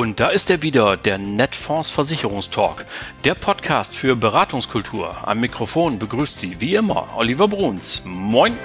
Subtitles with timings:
[0.00, 2.86] Und da ist er wieder, der Netfonds Versicherungstalk,
[3.24, 5.28] der Podcast für Beratungskultur.
[5.28, 8.00] Am Mikrofon begrüßt Sie wie immer Oliver Bruns.
[8.06, 8.56] Moin!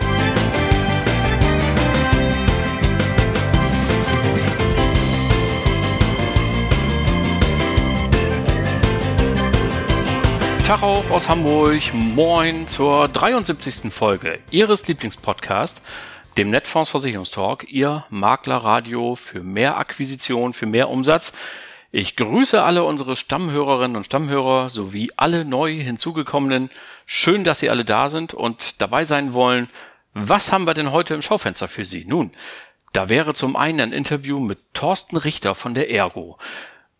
[10.64, 11.82] Tag auch aus Hamburg.
[11.93, 13.92] Moin zur 73.
[13.92, 15.82] Folge Ihres Lieblingspodcasts
[16.38, 21.34] dem Netfonds Versicherungstalk, Ihr Maklerradio für mehr Akquisition, für mehr Umsatz.
[21.92, 26.70] Ich grüße alle unsere Stammhörerinnen und Stammhörer sowie alle neu hinzugekommenen.
[27.06, 29.70] Schön, dass Sie alle da sind und dabei sein wollen.
[30.14, 32.03] Was haben wir denn heute im Schaufenster für Sie?
[32.06, 32.31] Nun,
[32.92, 36.38] da wäre zum einen ein Interview mit Thorsten Richter von der Ergo.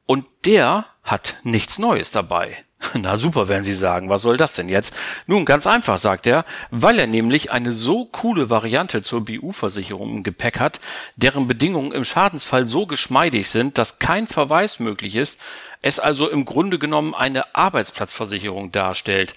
[0.06, 2.64] Und der hat nichts Neues dabei.
[2.94, 4.94] Na super, werden Sie sagen, was soll das denn jetzt?
[5.28, 10.24] Nun, ganz einfach, sagt er, weil er nämlich eine so coole Variante zur BU-Versicherung im
[10.24, 10.80] Gepäck hat,
[11.16, 15.40] deren Bedingungen im Schadensfall so geschmeidig sind, dass kein Verweis möglich ist,
[15.82, 19.36] es also im Grunde genommen eine Arbeitsplatzversicherung darstellt.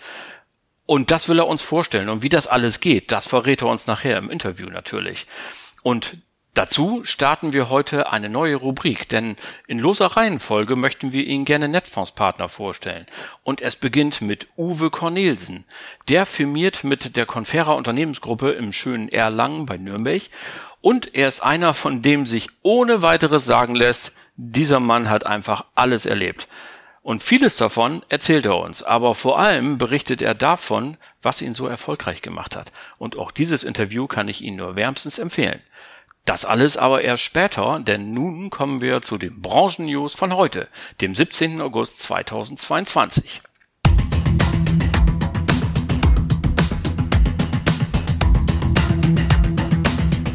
[0.87, 2.09] Und das will er uns vorstellen.
[2.09, 5.27] Und wie das alles geht, das verrät er uns nachher im Interview natürlich.
[5.83, 6.17] Und
[6.59, 9.37] Dazu starten wir heute eine neue Rubrik, denn
[9.69, 13.06] in loser Reihenfolge möchten wir Ihnen gerne Netfondspartner vorstellen.
[13.45, 15.67] Und es beginnt mit Uwe Cornelsen.
[16.09, 20.23] Der firmiert mit der Confera Unternehmensgruppe im schönen Erlangen bei Nürnberg
[20.81, 25.65] und er ist einer, von dem sich ohne weiteres sagen lässt, dieser Mann hat einfach
[25.77, 26.48] alles erlebt.
[27.03, 31.69] Und vieles davon erzählt er uns, aber vor allem berichtet er davon, was ihn so
[31.69, 32.72] erfolgreich gemacht hat.
[32.98, 35.62] Und auch dieses Interview kann ich Ihnen nur wärmstens empfehlen.
[36.29, 40.69] Das alles aber erst später, denn nun kommen wir zu den Branchennews von heute,
[41.01, 41.62] dem 17.
[41.62, 43.41] August 2022.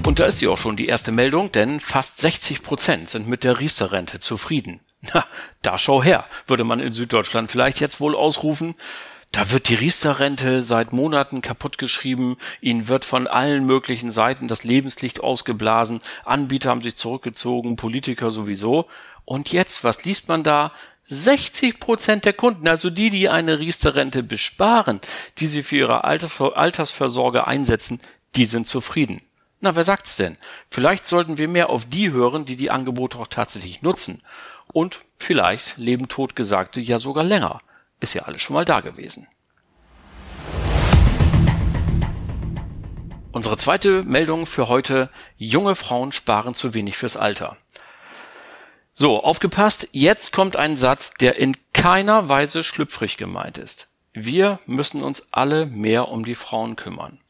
[0.04, 3.44] Und da ist sie auch schon die erste Meldung, denn fast 60 Prozent sind mit
[3.44, 4.80] der Riester-Rente zufrieden.
[5.14, 5.28] Na,
[5.62, 8.74] da schau her, würde man in Süddeutschland vielleicht jetzt wohl ausrufen.
[9.34, 12.38] Da wird die Riester-Rente seit Monaten kaputtgeschrieben.
[12.62, 16.02] Ihnen wird von allen möglichen Seiten das Lebenslicht ausgeblasen.
[16.24, 18.86] Anbieter haben sich zurückgezogen, Politiker sowieso.
[19.26, 20.72] Und jetzt, was liest man da?
[21.08, 25.02] 60 Prozent der Kunden, also die, die eine Riester-Rente besparen,
[25.40, 28.02] die sie für ihre Altersvorsorge einsetzen,
[28.36, 29.20] die sind zufrieden.
[29.62, 30.38] Na, wer sagt's denn?
[30.70, 34.22] Vielleicht sollten wir mehr auf die hören, die die Angebote auch tatsächlich nutzen.
[34.68, 37.62] Und vielleicht leben Totgesagte ja sogar länger.
[38.04, 39.30] Ist ja alles schon mal da gewesen.
[43.32, 45.10] Unsere zweite Meldung für heute.
[45.38, 47.56] Junge Frauen sparen zu wenig fürs Alter.
[48.94, 49.88] So, aufgepasst.
[49.94, 53.88] Jetzt kommt ein Satz, der in keiner Weise schlüpfrig gemeint ist.
[54.12, 57.22] Wir müssen uns alle mehr um die Frauen kümmern.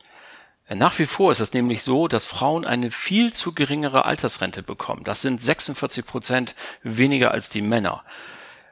[0.69, 5.03] Nach wie vor ist es nämlich so, dass Frauen eine viel zu geringere Altersrente bekommen.
[5.03, 8.03] Das sind 46 Prozent weniger als die Männer.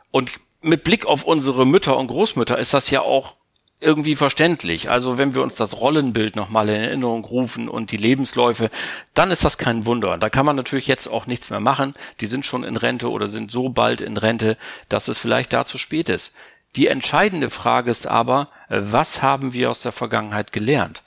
[0.10, 3.36] Und mit Blick auf unsere Mütter und Großmütter ist das ja auch
[3.80, 4.90] irgendwie verständlich.
[4.90, 8.70] Also wenn wir uns das Rollenbild nochmal in Erinnerung rufen und die Lebensläufe,
[9.16, 10.18] dann ist das kein Wunder.
[10.20, 11.96] Da kann man natürlich jetzt auch nichts mehr machen.
[12.22, 14.56] Die sind schon in Rente oder sind so bald in Rente,
[14.88, 16.34] dass es vielleicht da zu spät ist.
[16.76, 21.04] Die entscheidende Frage ist aber, was haben wir aus der Vergangenheit gelernt?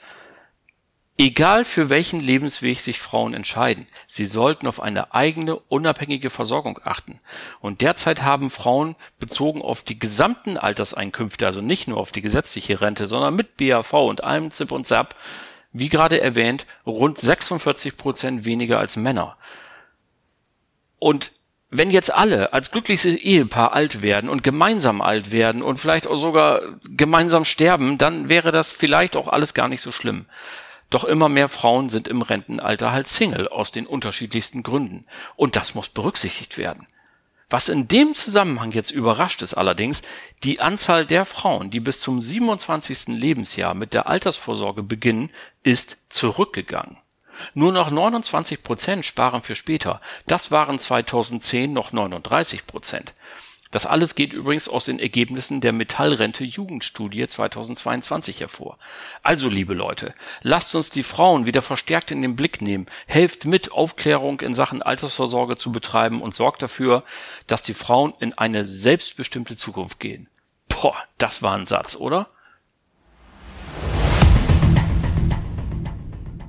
[1.16, 7.20] Egal für welchen Lebensweg sich Frauen entscheiden, sie sollten auf eine eigene, unabhängige Versorgung achten.
[7.60, 12.80] Und derzeit haben Frauen bezogen auf die gesamten Alterseinkünfte, also nicht nur auf die gesetzliche
[12.80, 15.14] Rente, sondern mit BAV und allem Zip und Zap,
[15.72, 19.36] wie gerade erwähnt, rund 46 Prozent weniger als Männer.
[20.98, 21.31] Und
[21.70, 26.16] wenn jetzt alle als glückliches Ehepaar alt werden und gemeinsam alt werden und vielleicht auch
[26.16, 30.26] sogar gemeinsam sterben, dann wäre das vielleicht auch alles gar nicht so schlimm.
[30.94, 35.06] Doch immer mehr Frauen sind im Rentenalter halt Single aus den unterschiedlichsten Gründen.
[35.34, 36.87] Und das muss berücksichtigt werden.
[37.50, 40.03] Was in dem Zusammenhang jetzt überrascht ist allerdings,
[40.44, 43.09] die Anzahl der Frauen, die bis zum 27.
[43.09, 45.31] Lebensjahr mit der Altersvorsorge beginnen,
[45.64, 46.99] ist zurückgegangen.
[47.55, 50.00] Nur noch 29 Prozent sparen für später.
[50.29, 53.14] Das waren 2010 noch 39 Prozent.
[53.75, 58.79] Das alles geht übrigens aus den Ergebnissen der Metallrente Jugendstudie 2022 hervor.
[59.25, 63.73] Also, liebe Leute, lasst uns die Frauen wieder verstärkt in den Blick nehmen, helft mit,
[63.73, 67.03] Aufklärung in Sachen Altersvorsorge zu betreiben und sorgt dafür,
[67.49, 70.29] dass die Frauen in eine selbstbestimmte Zukunft gehen.
[70.69, 72.29] Boah, das war ein Satz, oder?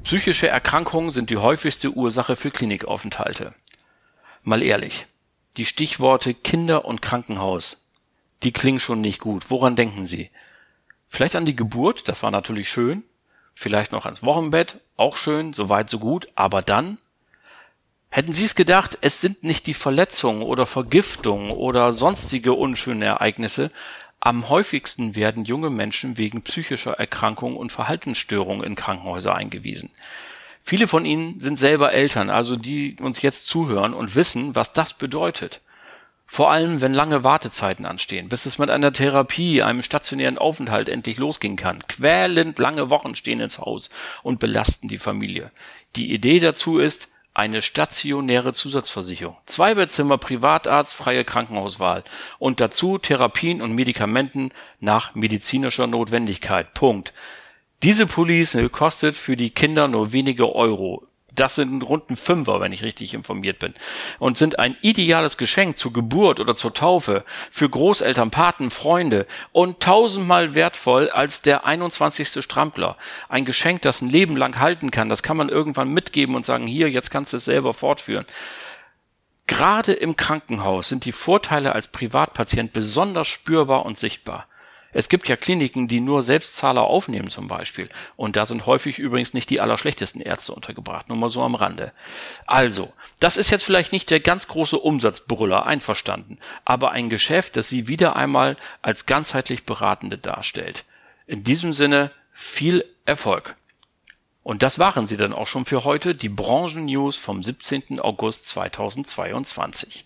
[0.03, 3.55] Psychische Erkrankungen sind die häufigste Ursache für Klinikaufenthalte.
[4.43, 5.07] Mal ehrlich,
[5.57, 7.89] die Stichworte Kinder und Krankenhaus,
[8.43, 9.49] die klingen schon nicht gut.
[9.49, 10.29] Woran denken Sie?
[11.07, 13.03] Vielleicht an die Geburt, das war natürlich schön.
[13.53, 16.27] Vielleicht noch ans Wochenbett, auch schön, so weit, so gut.
[16.35, 16.97] Aber dann?
[18.09, 23.71] Hätten Sie es gedacht, es sind nicht die Verletzungen oder Vergiftungen oder sonstige unschöne Ereignisse,
[24.25, 29.91] am häufigsten werden junge Menschen wegen psychischer Erkrankungen und Verhaltensstörungen in Krankenhäuser eingewiesen.
[30.67, 34.95] Viele von Ihnen sind selber Eltern, also die uns jetzt zuhören und wissen, was das
[34.95, 35.61] bedeutet.
[36.25, 41.19] Vor allem, wenn lange Wartezeiten anstehen, bis es mit einer Therapie, einem stationären Aufenthalt endlich
[41.19, 41.83] losgehen kann.
[41.87, 43.91] Quälend lange Wochen stehen ins Haus
[44.23, 45.51] und belasten die Familie.
[45.95, 52.03] Die Idee dazu ist, eine stationäre Zusatzversicherung, Zweibettzimmer, Privatarzt, freie Krankenhauswahl
[52.39, 56.73] und dazu Therapien und Medikamenten nach medizinischer Notwendigkeit.
[56.73, 57.13] Punkt.
[57.85, 61.05] Diese Police kostet für die Kinder nur wenige Euro.
[61.31, 63.75] Das sind rund ein Fünfer, wenn ich richtig informiert bin.
[64.17, 69.81] Und sind ein ideales Geschenk zur Geburt oder zur Taufe, für Großeltern, Paten, Freunde und
[69.81, 72.43] tausendmal wertvoll als der 21.
[72.43, 72.97] Strampler.
[73.29, 75.07] Ein Geschenk, das ein Leben lang halten kann.
[75.07, 78.25] Das kann man irgendwann mitgeben und sagen, hier, jetzt kannst du es selber fortführen.
[79.45, 84.47] Gerade im Krankenhaus sind die Vorteile als Privatpatient besonders spürbar und sichtbar.
[84.97, 87.89] Es gibt ja Kliniken, die nur Selbstzahler aufnehmen zum Beispiel.
[88.15, 91.09] Und da sind häufig übrigens nicht die allerschlechtesten Ärzte untergebracht.
[91.09, 91.91] Nur mal so am Rande.
[92.47, 96.39] Also, das ist jetzt vielleicht nicht der ganz große Umsatzbrüller, einverstanden.
[96.63, 100.85] Aber ein Geschäft, das Sie wieder einmal als ganzheitlich Beratende darstellt.
[101.27, 103.57] In diesem Sinne viel Erfolg.
[104.43, 107.99] Und das waren sie dann auch schon für heute, die Branchen-News vom 17.
[107.99, 110.05] August 2022.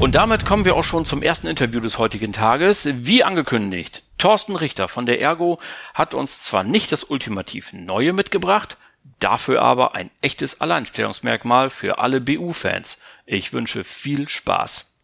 [0.00, 2.88] Und damit kommen wir auch schon zum ersten Interview des heutigen Tages.
[2.90, 5.60] Wie angekündigt, Thorsten Richter von der Ergo
[5.92, 8.78] hat uns zwar nicht das ultimativ Neue mitgebracht,
[9.18, 13.02] dafür aber ein echtes Alleinstellungsmerkmal für alle BU-Fans.
[13.26, 14.96] Ich wünsche viel Spaß.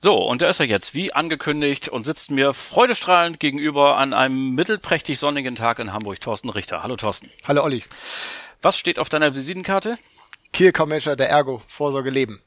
[0.00, 4.50] So, und da ist er jetzt, wie angekündigt, und sitzt mir freudestrahlend gegenüber an einem
[4.50, 6.20] mittelprächtig sonnigen Tag in Hamburg.
[6.20, 6.82] Thorsten Richter.
[6.82, 7.30] Hallo Thorsten.
[7.44, 7.82] Hallo Olli.
[8.60, 9.96] Was steht auf deiner Visitenkarte?
[10.60, 12.42] Manager der Ergo, Vorsorge Leben.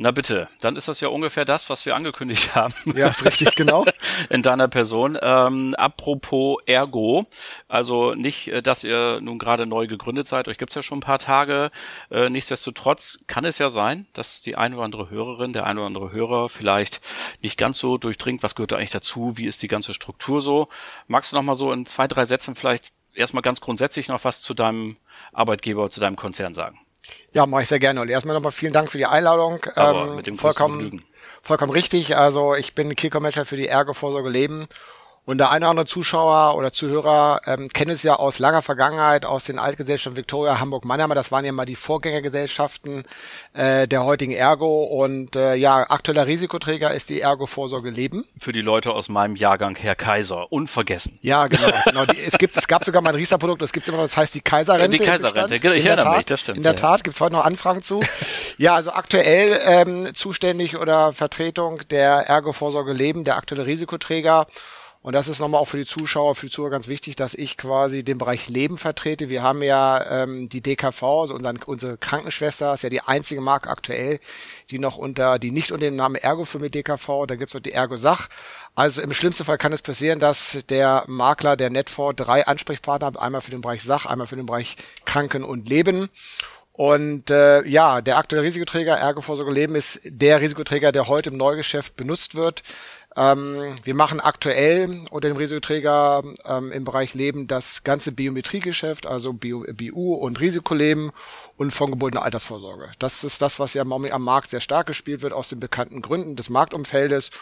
[0.00, 2.72] Na bitte, dann ist das ja ungefähr das, was wir angekündigt haben.
[2.94, 3.84] Ja, ist richtig, genau.
[4.30, 5.18] In deiner Person.
[5.20, 7.26] Ähm, apropos Ergo,
[7.66, 11.00] also nicht, äh, dass ihr nun gerade neu gegründet seid, euch gibt's ja schon ein
[11.00, 11.72] paar Tage.
[12.12, 15.88] Äh, nichtsdestotrotz kann es ja sein, dass die eine oder andere Hörerin, der eine oder
[15.88, 17.00] andere Hörer vielleicht
[17.42, 20.68] nicht ganz so durchdringt, was gehört da eigentlich dazu, wie ist die ganze Struktur so.
[21.08, 24.42] Magst du noch mal so in zwei, drei Sätzen vielleicht erstmal ganz grundsätzlich noch was
[24.42, 24.96] zu deinem
[25.32, 26.78] Arbeitgeber, zu deinem Konzern sagen?
[27.32, 28.00] Ja, mache ich sehr gerne.
[28.00, 29.60] Und erstmal nochmal vielen Dank für die Einladung.
[29.74, 31.04] Aber ähm, mit dem vollkommen,
[31.42, 32.16] vollkommen richtig.
[32.16, 34.66] Also ich bin Key-Manager für die Ergo Vorsorge Leben
[35.28, 39.26] und der eine oder andere Zuschauer oder Zuhörer ähm, kennt es ja aus langer Vergangenheit,
[39.26, 41.14] aus den Altgesellschaften Victoria, Hamburg, Mannheimer.
[41.14, 43.04] Das waren ja mal die Vorgängergesellschaften
[43.52, 44.84] äh, der heutigen Ergo.
[44.84, 48.24] Und äh, ja, aktueller Risikoträger ist die Ergo Vorsorge Leben.
[48.40, 51.18] Für die Leute aus meinem Jahrgang, Herr Kaiser, unvergessen.
[51.20, 51.68] Ja, genau.
[51.84, 52.06] genau.
[52.06, 54.16] Die, es, gibt, es gab sogar mal ein Riester-Produkt, das gibt es immer noch, das
[54.16, 54.96] heißt die Kaiserrente.
[54.96, 56.56] Die Kaiserrente, genau, ich erinnere Tat, mich, das stimmt.
[56.56, 56.78] In der ja.
[56.78, 58.00] Tat, gibt es heute noch Anfragen zu.
[58.56, 64.46] ja, also aktuell ähm, zuständig oder Vertretung der Ergo Vorsorge Leben, der aktuelle Risikoträger.
[65.00, 67.56] Und das ist nochmal auch für die Zuschauer, für die Zuhörer ganz wichtig, dass ich
[67.56, 69.28] quasi den Bereich Leben vertrete.
[69.28, 73.70] Wir haben ja ähm, die DKV, also unseren, unsere Krankenschwester, ist ja die einzige Marke
[73.70, 74.18] aktuell,
[74.70, 77.60] die noch unter, die nicht unter dem Namen Ergo für mit DKV, da gibt's noch
[77.60, 78.28] die Ergo Sach.
[78.74, 83.18] Also im schlimmsten Fall kann es passieren, dass der Makler der Netfonds drei Ansprechpartner hat,
[83.18, 86.08] einmal für den Bereich Sach, einmal für den Bereich Kranken und Leben.
[86.78, 91.36] Und äh, ja, der aktuelle Risikoträger Ergo Vorsorge Leben ist der Risikoträger, der heute im
[91.36, 92.62] Neugeschäft benutzt wird.
[93.18, 99.32] Ähm, wir machen aktuell unter dem Risikoträger ähm, im Bereich Leben das ganze Biometriegeschäft, also
[99.32, 101.10] Bio, BU und Risikoleben
[101.56, 102.90] und von Geburten Altersvorsorge.
[103.00, 106.36] Das ist das, was ja am Markt sehr stark gespielt wird aus den bekannten Gründen
[106.36, 107.32] des Marktumfeldes.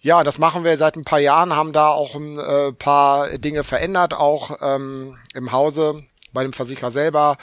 [0.00, 3.64] Ja, das machen wir seit ein paar Jahren, haben da auch ein äh, paar Dinge
[3.64, 7.36] verändert, auch ähm, im Hause bei dem Versicherer selber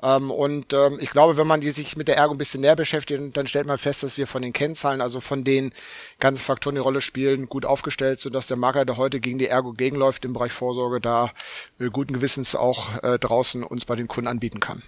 [0.00, 3.36] und ähm, ich glaube, wenn man die sich mit der Ergo ein bisschen näher beschäftigt,
[3.36, 5.72] dann stellt man fest, dass wir von den Kennzahlen, also von den
[6.20, 9.48] ganzen Faktoren, die Rolle spielen, gut aufgestellt sind, dass der Makler, der heute gegen die
[9.48, 11.32] Ergo gegenläuft im Bereich Vorsorge, da
[11.80, 14.82] äh, guten Gewissens auch äh, draußen uns bei den Kunden anbieten kann.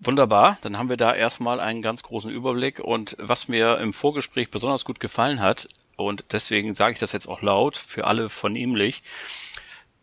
[0.00, 4.50] Wunderbar, dann haben wir da erstmal einen ganz großen Überblick und was mir im Vorgespräch
[4.50, 9.02] besonders gut gefallen hat, und deswegen sage ich das jetzt auch laut für alle vernehmlich,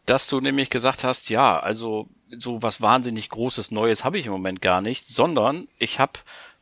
[0.05, 2.07] dass du nämlich gesagt hast, ja, also
[2.37, 6.13] so was wahnsinnig Großes Neues habe ich im Moment gar nicht, sondern ich habe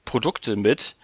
[0.06, 0.96] Produkte mit,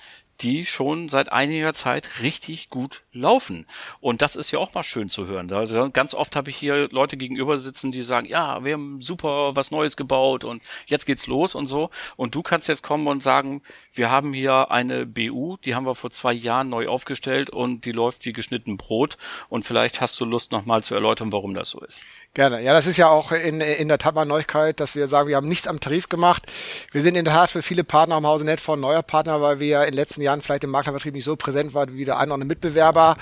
[0.42, 3.66] die schon seit einiger Zeit richtig gut laufen.
[4.02, 5.52] Und das ist ja auch mal schön zu hören.
[5.54, 9.56] Also ganz oft habe ich hier Leute gegenüber sitzen, die sagen, ja, wir haben super
[9.56, 11.90] was Neues gebaut und jetzt geht's los und so.
[12.18, 13.62] Und du kannst jetzt kommen und sagen,
[13.94, 17.94] wir haben hier eine BU, die haben wir vor zwei Jahren neu aufgestellt und die
[17.94, 19.18] läuft wie geschnitten Brot.
[19.48, 22.02] Und vielleicht hast du Lust, nochmal zu erläutern, warum das so ist.
[22.36, 22.62] Gerne.
[22.62, 25.38] Ja, das ist ja auch in, in der Tat mal Neuigkeit, dass wir sagen, wir
[25.38, 26.44] haben nichts am Tarif gemacht.
[26.92, 29.62] Wir sind in der Tat für viele Partner am Hause Netfonds ein neuer Partner, weil
[29.62, 32.26] wir in den letzten Jahren vielleicht im Maklervertrieb nicht so präsent waren wie der eine
[32.26, 33.16] oder andere Mitbewerber,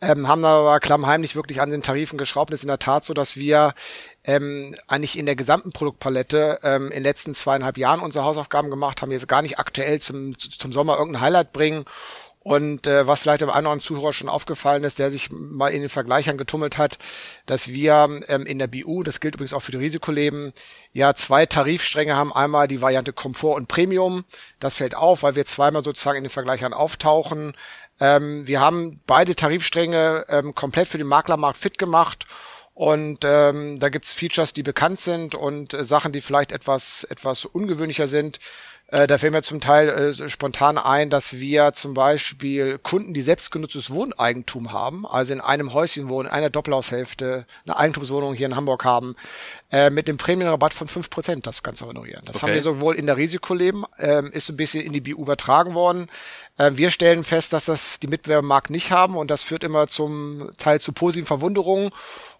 [0.00, 2.52] ähm, haben aber klammheimlich wirklich an den Tarifen geschraubt.
[2.52, 3.74] Es ist in der Tat so, dass wir
[4.22, 9.02] ähm, eigentlich in der gesamten Produktpalette ähm, in den letzten zweieinhalb Jahren unsere Hausaufgaben gemacht
[9.02, 11.86] haben, jetzt gar nicht aktuell zum, zum Sommer irgendein Highlight bringen
[12.50, 15.68] und äh, was vielleicht dem einen oder anderen Zuhörer schon aufgefallen ist, der sich mal
[15.68, 16.98] in den Vergleichern getummelt hat,
[17.46, 20.52] dass wir ähm, in der BU, das gilt übrigens auch für die Risikoleben,
[20.92, 22.32] ja zwei Tarifstränge haben.
[22.32, 24.24] Einmal die Variante Komfort und Premium.
[24.58, 27.54] Das fällt auf, weil wir zweimal sozusagen in den Vergleichern auftauchen.
[28.00, 32.26] Ähm, wir haben beide Tarifstränge ähm, komplett für den Maklermarkt fit gemacht.
[32.74, 37.44] Und ähm, da gibt's Features, die bekannt sind und äh, Sachen, die vielleicht etwas, etwas
[37.44, 38.40] ungewöhnlicher sind.
[38.90, 43.22] Äh, da fällt mir zum Teil äh, spontan ein, dass wir zum Beispiel Kunden, die
[43.22, 48.56] selbstgenutztes Wohneigentum haben, also in einem Häuschen wohnen, in einer Doppelhaushälfte, eine Eigentumswohnung hier in
[48.56, 49.14] Hamburg haben,
[49.70, 52.22] äh, mit dem Prämienrabatt von fünf Prozent das Ganze honorieren.
[52.24, 52.46] Das okay.
[52.46, 56.10] haben wir sowohl in der Risikoleben, äh, ist ein bisschen in die BU übertragen worden.
[56.58, 60.50] Äh, wir stellen fest, dass das die Mitbewerbermarkt nicht haben und das führt immer zum
[60.56, 61.90] Teil zu positiven Verwunderungen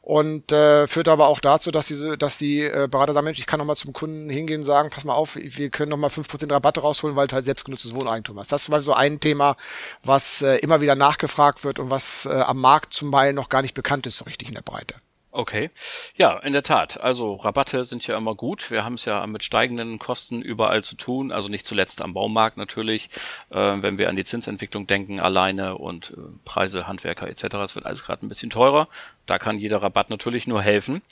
[0.02, 3.46] und äh, führt aber auch dazu, dass die, dass die äh, Berater sagen, Mensch, ich
[3.46, 6.08] kann noch mal zum Kunden hingehen und sagen, pass mal auf, wir können noch mal
[6.08, 8.50] fünf Prozent Rabatte rausholen, weil du halt selbstgenutztes Wohneigentum hast.
[8.50, 9.56] Das ist zum Beispiel so ein Thema,
[10.02, 13.62] was äh, immer wieder nachgefragt wird und was äh, am Markt zum Teil noch gar
[13.62, 14.94] nicht bekannt ist, so richtig in der Breite.
[15.32, 15.70] Okay.
[16.16, 17.00] Ja, in der Tat.
[17.00, 18.70] Also Rabatte sind ja immer gut.
[18.70, 21.30] Wir haben es ja mit steigenden Kosten überall zu tun.
[21.30, 23.10] Also nicht zuletzt am Baumarkt natürlich,
[23.50, 27.54] äh, wenn wir an die Zinsentwicklung denken alleine und äh, Preise, Handwerker etc.
[27.64, 28.88] Es wird alles gerade ein bisschen teurer.
[29.26, 31.02] Da kann jeder Rabatt natürlich nur helfen,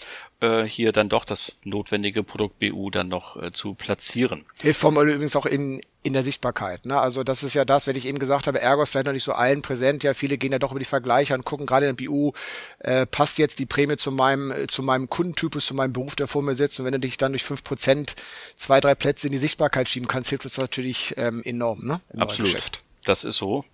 [0.41, 4.45] äh, hier dann doch das notwendige Produkt BU dann noch äh, zu platzieren.
[4.61, 6.85] Hilft vor allem übrigens auch in, in der Sichtbarkeit.
[6.87, 6.99] Ne?
[6.99, 9.33] Also das ist ja das, wenn ich eben gesagt habe, Ergos vielleicht noch nicht so
[9.33, 10.03] allen präsent.
[10.03, 12.33] Ja, viele gehen ja doch über die Vergleiche und gucken gerade in der BU,
[12.81, 16.27] äh, passt jetzt die Prämie zu meinem, äh, zu meinem Kundentypus, zu meinem Beruf, der
[16.27, 16.81] vor mir sitzt.
[16.81, 18.17] Und wenn du dich dann durch fünf Prozent
[18.57, 22.01] zwei, drei Plätze in die Sichtbarkeit schieben kannst, hilft das natürlich ähm, enorm, ne?
[22.13, 22.83] Im Absolut.
[23.05, 23.65] Das ist so.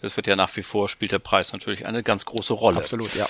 [0.00, 2.78] Das wird ja nach wie vor, spielt der Preis natürlich eine ganz große Rolle.
[2.78, 3.28] Absolut, ja.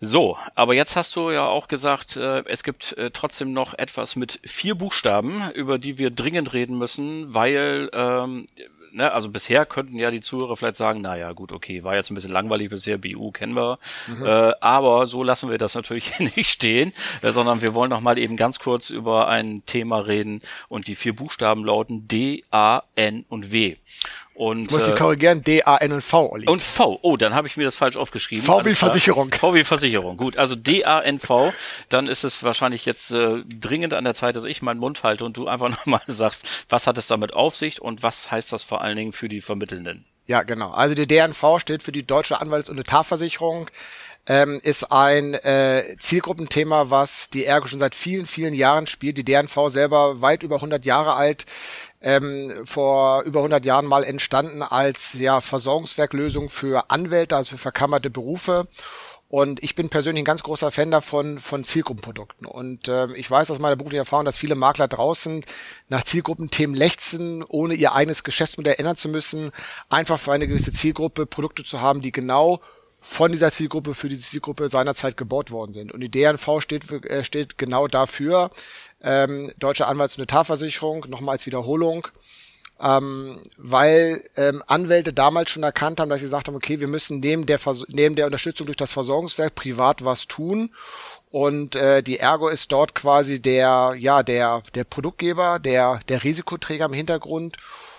[0.00, 4.14] So, aber jetzt hast du ja auch gesagt, äh, es gibt äh, trotzdem noch etwas
[4.14, 8.46] mit vier Buchstaben, über die wir dringend reden müssen, weil ähm,
[8.96, 12.14] ne, also bisher könnten ja die Zuhörer vielleicht sagen, naja, gut, okay, war jetzt ein
[12.14, 14.26] bisschen langweilig bisher, BU kennen wir, mhm.
[14.26, 18.18] äh, aber so lassen wir das natürlich nicht stehen, äh, sondern wir wollen noch mal
[18.18, 23.24] eben ganz kurz über ein Thema reden und die vier Buchstaben lauten D, A, N
[23.28, 23.76] und W.
[24.36, 26.46] Und, Muss ich äh, korrigieren, D, A, N und V, Olli.
[26.46, 28.44] Und V, oh, dann habe ich mir das falsch aufgeschrieben.
[28.44, 29.32] V wie Versicherung.
[29.32, 30.36] V wie Versicherung, gut.
[30.36, 31.54] Also D, A, N, V,
[31.88, 35.24] dann ist es wahrscheinlich jetzt äh, dringend an der Zeit, dass ich meinen Mund halte
[35.24, 38.62] und du einfach nochmal sagst, was hat es damit auf sich und was heißt das
[38.62, 40.04] vor allen Dingen für die Vermittelnden?
[40.26, 40.70] Ja, genau.
[40.70, 43.70] Also die DNV steht für die Deutsche Anwalts- und Notarversicherung.
[44.28, 49.18] Ähm, ist ein äh, Zielgruppenthema, was die Ergo schon seit vielen, vielen Jahren spielt.
[49.18, 51.46] Die DNV selber weit über 100 Jahre alt,
[52.06, 58.10] ähm, vor über 100 Jahren mal entstanden als ja, Versorgungswerklösung für Anwälte, also für verkammerte
[58.10, 58.68] Berufe.
[59.28, 62.46] Und ich bin persönlich ein ganz großer Fan davon, von Zielgruppenprodukten.
[62.46, 65.44] Und äh, ich weiß aus meiner beruflichen Erfahrung, dass viele Makler draußen
[65.88, 69.50] nach Zielgruppenthemen lechzen, ohne ihr eigenes Geschäftsmodell ändern zu müssen,
[69.88, 72.60] einfach für eine gewisse Zielgruppe Produkte zu haben, die genau
[73.08, 75.92] von dieser Zielgruppe für diese Zielgruppe seinerzeit gebaut worden sind.
[75.92, 78.50] Und die DNV steht, äh, steht genau dafür,
[79.02, 82.08] ähm, Deutsche Anwalts- und Notarversicherung, nochmal als Wiederholung,
[82.80, 87.20] ähm, weil ähm, Anwälte damals schon erkannt haben, dass sie gesagt haben, okay, wir müssen
[87.20, 90.70] neben der, Vers neben der Unterstützung durch das Versorgungswerk privat was tun.
[91.30, 96.86] Und äh, die Ergo ist dort quasi der, ja, der, der Produktgeber, der, der Risikoträger
[96.86, 97.56] im Hintergrund.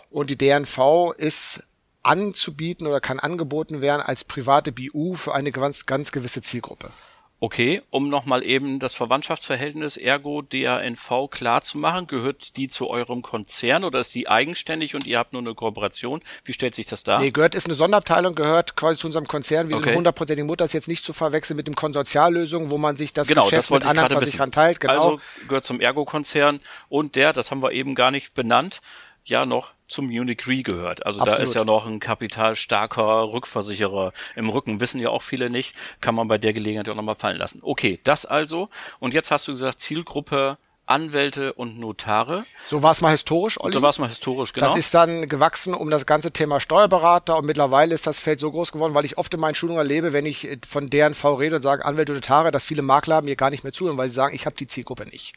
[0.10, 1.64] Und die DNV ist
[2.04, 6.92] anzubieten oder kann angeboten werden als private BU für eine ganz, ganz gewisse Zielgruppe.
[7.40, 13.22] Okay, um nochmal eben das Verwandtschaftsverhältnis Ergo DANV klar zu machen, gehört die zu eurem
[13.22, 16.22] Konzern oder ist die eigenständig und ihr habt nur eine Kooperation?
[16.46, 17.20] Wie stellt sich das dar?
[17.20, 19.70] Nee, gehört ist eine Sonderabteilung, gehört quasi zu unserem Konzern.
[19.70, 19.90] Wir okay.
[19.90, 23.28] sind hundertprozentige Mutter, ist jetzt nicht zu verwechseln mit dem Konsortiallösung, wo man sich das
[23.28, 24.80] genau, Geschäft das mit anderen Versicherern teilt.
[24.80, 24.94] Genau.
[24.94, 28.82] Also gehört zum Ergo-Konzern und der, das haben wir eben gar nicht benannt,
[29.28, 31.06] ja noch zum Munich Re gehört.
[31.06, 31.40] Also Absolut.
[31.40, 34.80] da ist ja noch ein kapitalstarker Rückversicherer im Rücken.
[34.80, 35.76] Wissen ja auch viele nicht.
[36.02, 37.60] Kann man bei der Gelegenheit auch nochmal fallen lassen.
[37.62, 38.70] Okay, das also.
[39.00, 40.58] Und jetzt hast du gesagt, Zielgruppe
[40.88, 42.46] Anwälte und Notare.
[42.70, 43.74] So war es mal historisch, Olli.
[43.74, 44.68] So war es mal historisch, genau.
[44.68, 48.50] Das ist dann gewachsen um das ganze Thema Steuerberater und mittlerweile ist das Feld so
[48.52, 51.58] groß geworden, weil ich oft in meinen Schulungen erlebe, wenn ich von deren V rede
[51.58, 54.16] und sage Anwälte und Notare, dass viele Makler mir gar nicht mehr zuhören, weil sie
[54.16, 55.34] sagen, ich habe die Zielgruppe nicht.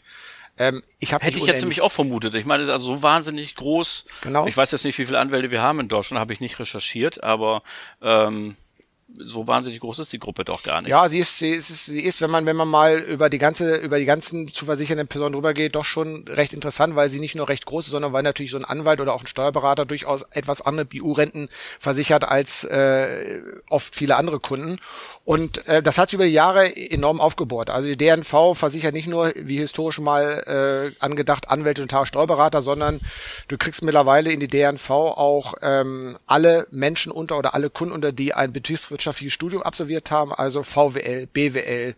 [0.60, 2.34] Ähm, ich Hätte ich jetzt nämlich auch vermutet.
[2.34, 4.04] Ich meine, also so wahnsinnig groß.
[4.20, 4.46] Genau.
[4.46, 7.24] Ich weiß jetzt nicht, wie viele Anwälte wir haben in Deutschland, habe ich nicht recherchiert,
[7.24, 7.62] aber
[8.02, 8.54] ähm,
[9.18, 10.90] so wahnsinnig groß ist die Gruppe doch gar nicht.
[10.90, 13.76] Ja, sie ist, sie ist, sie ist, wenn man, wenn man mal über die ganze,
[13.76, 17.34] über die ganzen zu versichernden Personen drüber geht, doch schon recht interessant, weil sie nicht
[17.34, 20.22] nur recht groß ist, sondern weil natürlich so ein Anwalt oder auch ein Steuerberater durchaus
[20.30, 21.48] etwas andere BU-Renten
[21.78, 24.78] versichert als äh, oft viele andere Kunden.
[25.24, 27.70] Und äh, das hat sich über die Jahre enorm aufgebohrt.
[27.70, 33.00] Also die DNV versichert nicht nur, wie historisch mal äh, angedacht, Anwälte und Steuerberater, sondern
[33.48, 38.12] du kriegst mittlerweile in die DNV auch ähm, alle Menschen unter oder alle Kunden unter,
[38.12, 38.52] die ein
[39.00, 41.94] betriebswirtschaftliches Studium absolviert haben, also VWL, BWL,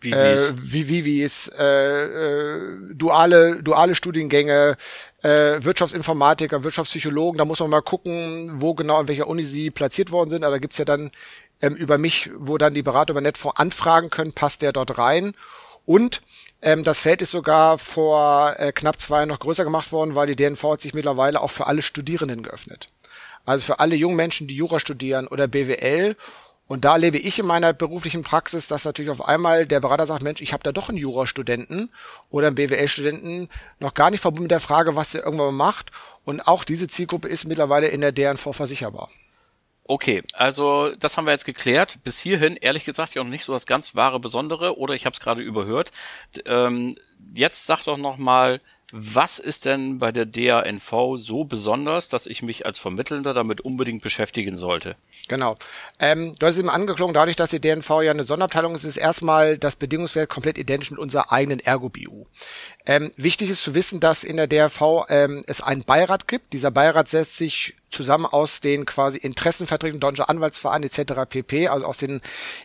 [0.00, 4.76] Vivis, äh, Vivis äh, äh, duale, duale Studiengänge,
[5.22, 5.28] äh,
[5.60, 10.30] Wirtschaftsinformatiker, Wirtschaftspsychologen, da muss man mal gucken, wo genau in welcher Uni sie platziert worden
[10.30, 10.44] sind.
[10.44, 11.10] Aber da gibt's ja dann
[11.60, 15.34] ähm, über mich, wo dann die Berater über Netfonds anfragen können, passt der dort rein.
[15.84, 16.22] Und
[16.62, 20.26] ähm, das Feld ist sogar vor äh, knapp zwei Jahren noch größer gemacht worden, weil
[20.26, 22.88] die DNV hat sich mittlerweile auch für alle Studierenden geöffnet.
[23.46, 26.16] Also für alle jungen Menschen, die Jura studieren oder BWL.
[26.68, 30.24] Und da lebe ich in meiner beruflichen Praxis, dass natürlich auf einmal der Berater sagt,
[30.24, 31.92] Mensch, ich habe da doch einen Jurastudenten
[32.28, 33.48] oder einen BWL-Studenten,
[33.78, 35.92] noch gar nicht verbunden mit der Frage, was der irgendwann macht.
[36.24, 39.10] Und auch diese Zielgruppe ist mittlerweile in der DNV versicherbar.
[39.84, 42.02] Okay, also das haben wir jetzt geklärt.
[42.02, 45.14] Bis hierhin, ehrlich gesagt, ja noch nicht so das ganz wahre Besondere oder ich habe
[45.14, 45.92] es gerade überhört.
[46.46, 46.96] Ähm,
[47.32, 48.60] jetzt sag doch noch mal,
[48.92, 54.00] was ist denn bei der DANV so besonders, dass ich mich als Vermittelnder damit unbedingt
[54.00, 54.94] beschäftigen sollte?
[55.26, 55.56] Genau.
[55.98, 58.96] Ähm, du hast es eben angeklungen, dadurch, dass die DNV ja eine Sonderabteilung ist, ist
[58.96, 62.26] erstmal das Bedingungswert komplett identisch mit unserer eigenen Ergo-BU.
[62.86, 66.52] Ähm, wichtig ist zu wissen, dass in der DRV ähm, es einen Beirat gibt.
[66.52, 71.28] Dieser Beirat setzt sich zusammen aus den quasi Interessenvertretungen Deutscher Anwaltsverein etc.
[71.28, 72.20] pp., also aus den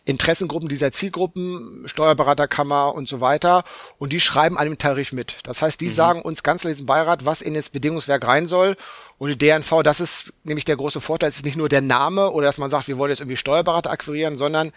[0.05, 3.63] Interessengruppen dieser Zielgruppen, Steuerberaterkammer und so weiter.
[3.97, 5.37] Und die schreiben an dem Tarif mit.
[5.43, 5.93] Das heißt, die mhm.
[5.93, 8.75] sagen uns ganz in diesem Beirat, was in das Bedingungswerk rein soll.
[9.17, 12.31] Und die DNV, das ist nämlich der große Vorteil, es ist nicht nur der Name
[12.31, 14.71] oder dass man sagt, wir wollen jetzt irgendwie Steuerberater akquirieren, sondern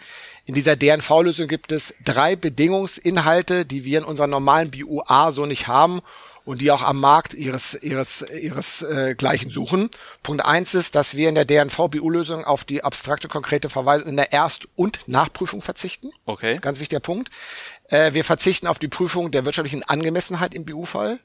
[0.45, 5.67] in dieser DNV-Lösung gibt es drei Bedingungsinhalte, die wir in unserer normalen BUA so nicht
[5.67, 6.01] haben
[6.45, 9.89] und die auch am Markt ihres ihres ihres äh, gleichen suchen.
[10.23, 14.31] Punkt eins ist, dass wir in der DNV-BU-Lösung auf die abstrakte konkrete Verweisung in der
[14.31, 16.11] Erst- und Nachprüfung verzichten.
[16.25, 16.59] Okay.
[16.61, 17.29] Ganz wichtiger Punkt.
[17.89, 21.19] Äh, wir verzichten auf die Prüfung der wirtschaftlichen Angemessenheit im BU-Fall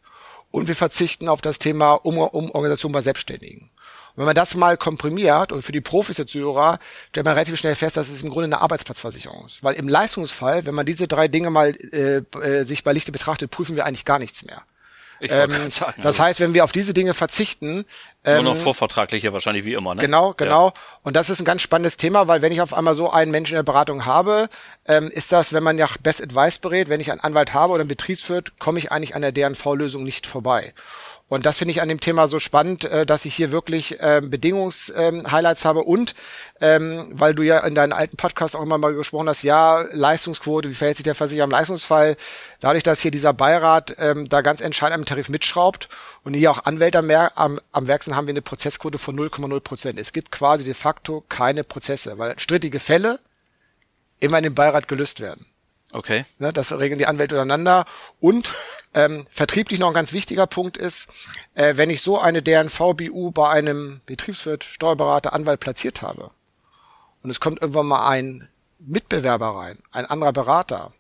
[0.51, 3.71] und wir verzichten auf das Thema um Umorganisation bei Selbstständigen.
[4.11, 6.79] Und wenn man das mal komprimiert und für die Profis der Zuhörer,
[7.11, 9.63] stellt man relativ schnell fest, dass es im Grunde eine Arbeitsplatzversicherung ist.
[9.63, 13.51] Weil im Leistungsfall, wenn man diese drei Dinge mal äh, äh, sich bei Lichte betrachtet,
[13.51, 14.63] prüfen wir eigentlich gar nichts mehr.
[15.21, 16.23] Ähm, sagen, das also.
[16.25, 17.85] heißt, wenn wir auf diese Dinge verzichten,
[18.25, 20.03] ähm, nur noch vorvertragliche wahrscheinlich wie immer, ne?
[20.03, 20.69] Genau, genau.
[20.69, 20.73] Ja.
[21.03, 23.55] Und das ist ein ganz spannendes Thema, weil wenn ich auf einmal so einen Menschen
[23.55, 24.49] in der Beratung habe,
[24.87, 27.81] ähm, ist das, wenn man ja Best Advice berät, wenn ich einen Anwalt habe oder
[27.81, 30.75] einen Betriebswirt, komme ich eigentlich an der DNV-Lösung nicht vorbei.
[31.31, 34.31] Und das finde ich an dem Thema so spannend, äh, dass ich hier wirklich ähm,
[34.31, 36.17] Bedingungs-Highlights ähm, habe und
[36.61, 40.69] ähm, weil du ja in deinen alten Podcasts auch immer mal gesprochen hast, ja, Leistungsquote,
[40.69, 42.17] wie verhält sich der Versicherer im Leistungsfall?
[42.59, 45.89] Dadurch, dass hier dieser Beirat ähm, da ganz entscheidend am Tarif mitschraubt
[46.25, 49.61] und hier auch Anwälte am, am, am Werk sind, haben wir eine Prozessquote von 0,0
[49.61, 50.01] Prozent.
[50.01, 53.21] Es gibt quasi de facto keine Prozesse, weil strittige Fälle
[54.19, 55.47] immer in dem Beirat gelöst werden.
[55.93, 56.25] Okay.
[56.39, 57.85] Ne, das regeln die Anwälte untereinander.
[58.21, 58.49] Und
[58.95, 61.09] ähm, vertrieblich noch ein ganz wichtiger Punkt ist,
[61.55, 66.31] äh, wenn ich so eine DNV-BU bei einem Betriebswirt, Steuerberater, Anwalt platziert habe
[67.23, 68.49] und es kommt irgendwann mal ein
[68.79, 70.93] Mitbewerber rein, ein anderer Berater,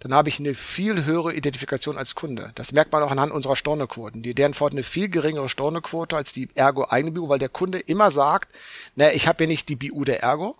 [0.00, 2.52] dann habe ich eine viel höhere Identifikation als Kunde.
[2.56, 4.22] Das merkt man auch anhand unserer Stornoquoten.
[4.22, 7.78] Die DNV hat eine viel geringere Stornoquote als die Ergo eigene BU, weil der Kunde
[7.78, 8.52] immer sagt,
[8.96, 10.56] na, ich habe ja nicht die BU der Ergo,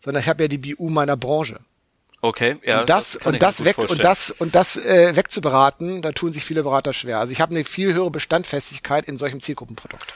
[0.00, 1.60] sondern ich habe ja die BU meiner Branche.
[2.20, 2.80] Okay, ja.
[2.80, 6.44] Und das, das und das weg und das und das äh, wegzuberaten, da tun sich
[6.44, 7.20] viele Berater schwer.
[7.20, 10.14] Also ich habe eine viel höhere Bestandfestigkeit in solchem Zielgruppenprodukt.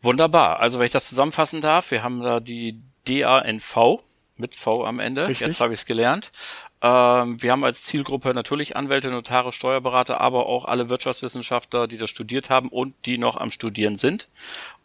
[0.00, 0.58] Wunderbar.
[0.58, 4.00] Also wenn ich das zusammenfassen darf, wir haben da die DANV
[4.36, 5.28] mit V am Ende.
[5.28, 5.46] Richtig.
[5.46, 6.32] Jetzt habe ich es gelernt.
[6.80, 12.10] Ähm, wir haben als Zielgruppe natürlich Anwälte, Notare, Steuerberater, aber auch alle Wirtschaftswissenschaftler, die das
[12.10, 14.28] studiert haben und die noch am Studieren sind.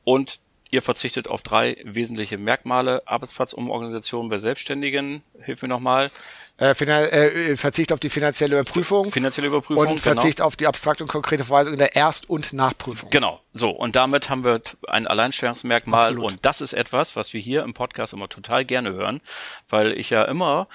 [0.04, 3.02] Und Ihr verzichtet auf drei wesentliche Merkmale.
[3.06, 5.24] Arbeitsplatzumorganisation bei Selbstständigen.
[5.42, 6.10] Hilf mir nochmal.
[6.60, 9.12] Äh, äh, Verzicht auf die finanzielle Überprüfung.
[9.12, 9.78] Finanzielle Überprüfung.
[9.78, 10.02] Und genau.
[10.02, 10.48] Verzicht genau.
[10.48, 13.10] auf die abstrakte und konkrete Verweisung in der Erst- und Nachprüfung.
[13.12, 13.40] Genau.
[13.54, 13.70] So.
[13.70, 16.02] Und damit haben wir ein Alleinstellungsmerkmal.
[16.02, 16.32] Absolut.
[16.32, 19.22] Und das ist etwas, was wir hier im Podcast immer total gerne hören,
[19.70, 20.68] weil ich ja immer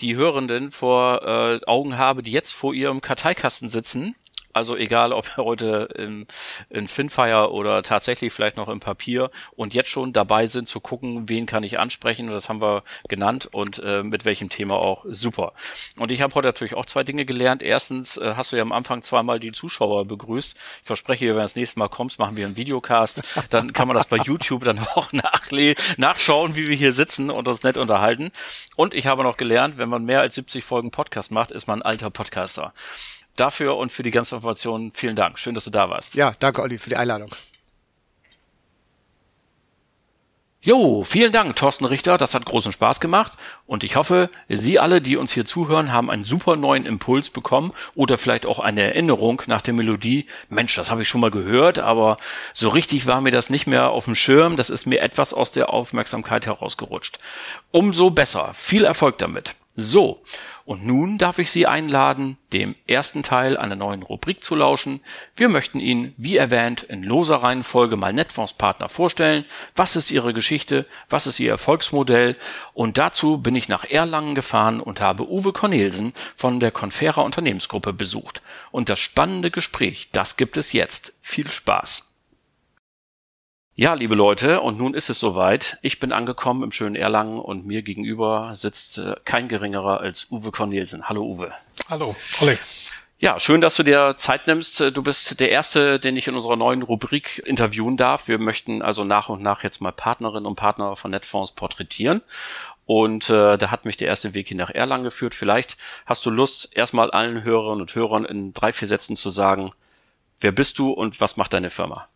[0.00, 4.14] die Hörenden vor äh, Augen habe, die jetzt vor ihrem Karteikasten sitzen
[4.52, 6.26] Also egal, ob heute in,
[6.68, 11.28] in Finfire oder tatsächlich vielleicht noch im Papier und jetzt schon dabei sind zu gucken,
[11.28, 12.28] wen kann ich ansprechen.
[12.28, 15.52] das haben wir genannt und äh, mit welchem Thema auch super.
[15.98, 17.62] Und ich habe heute natürlich auch zwei Dinge gelernt.
[17.62, 20.56] Erstens äh, hast du ja am Anfang zweimal die Zuschauer begrüßt.
[20.80, 23.22] Ich verspreche dir, wenn du das nächste Mal kommst, machen wir einen Videocast.
[23.50, 27.46] Dann kann man das bei YouTube dann auch nachle nachschauen, wie wir hier sitzen und
[27.46, 28.30] uns nett unterhalten.
[28.76, 31.80] Und ich habe noch gelernt, wenn man mehr als 70 Folgen Podcast macht, ist man
[31.80, 32.72] ein alter Podcaster
[33.40, 35.38] dafür und für die ganze Information vielen Dank.
[35.38, 36.14] Schön, dass du da warst.
[36.14, 37.30] Ja, danke, Olli, für die Einladung.
[40.62, 42.18] Jo, vielen Dank, Thorsten Richter.
[42.18, 43.32] Das hat großen Spaß gemacht.
[43.64, 47.72] Und ich hoffe, Sie alle, die uns hier zuhören, haben einen super neuen Impuls bekommen
[47.94, 50.26] oder vielleicht auch eine Erinnerung nach der Melodie.
[50.50, 52.16] Mensch, das habe ich schon mal gehört, aber
[52.52, 54.58] so richtig war mir das nicht mehr auf dem Schirm.
[54.58, 57.18] Das ist mir etwas aus der Aufmerksamkeit herausgerutscht.
[57.70, 58.52] Umso besser.
[58.52, 59.54] Viel Erfolg damit.
[59.80, 60.22] So.
[60.66, 65.02] Und nun darf ich Sie einladen, dem ersten Teil einer neuen Rubrik zu lauschen.
[65.34, 69.44] Wir möchten Ihnen, wie erwähnt, in loser Reihenfolge mal Netfonds-Partner vorstellen.
[69.74, 70.86] Was ist Ihre Geschichte?
[71.08, 72.36] Was ist Ihr Erfolgsmodell?
[72.72, 77.92] Und dazu bin ich nach Erlangen gefahren und habe Uwe Cornelsen von der Confera Unternehmensgruppe
[77.92, 78.42] besucht.
[78.70, 81.14] Und das spannende Gespräch, das gibt es jetzt.
[81.22, 82.09] Viel Spaß!
[83.80, 85.78] Ja, liebe Leute, und nun ist es soweit.
[85.80, 90.50] Ich bin angekommen im schönen Erlangen und mir gegenüber sitzt äh, kein geringerer als Uwe
[90.50, 91.08] Cornelsen.
[91.08, 91.50] Hallo Uwe.
[91.88, 92.58] Hallo, Olli.
[93.20, 94.80] Ja, schön, dass du dir Zeit nimmst.
[94.80, 98.28] Du bist der Erste, den ich in unserer neuen Rubrik interviewen darf.
[98.28, 102.20] Wir möchten also nach und nach jetzt mal Partnerinnen und Partner von Netfonds porträtieren.
[102.84, 105.34] Und äh, da hat mich der erste Weg hier nach Erlangen geführt.
[105.34, 109.72] Vielleicht hast du Lust, erstmal allen Hörerinnen und Hörern in drei, vier Sätzen zu sagen,
[110.38, 112.08] wer bist du und was macht deine Firma?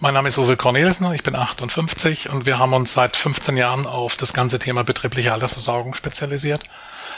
[0.00, 3.86] Mein Name ist Uwe Cornelsen, ich bin 58 und wir haben uns seit 15 Jahren
[3.86, 6.64] auf das ganze Thema betriebliche Altersversorgung spezialisiert,